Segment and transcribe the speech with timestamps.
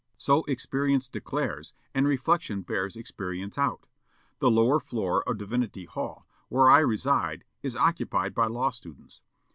[0.17, 3.85] So experience declares, and reflection bears experience out....
[4.39, 9.21] The lower floor of Divinity Hall, where I reside, is occupied by law students.